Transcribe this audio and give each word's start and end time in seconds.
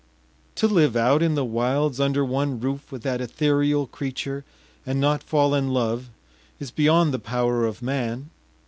To 0.55 0.67
live 0.67 0.95
out 0.95 1.21
in 1.21 1.35
the 1.35 1.45
wilds 1.45 1.99
under 1.99 2.25
one 2.25 2.59
roof 2.59 2.91
with 2.91 3.03
that 3.03 3.21
ethereal 3.21 3.85
creature 3.85 4.43
and 4.83 4.99
not 4.99 5.21
fall 5.21 5.53
in 5.53 5.67
love 5.71 6.09
is 6.59 6.71
beyond 6.71 7.13
the 7.13 7.19
power 7.19 7.65
of 7.67 7.83
man. 7.83 8.31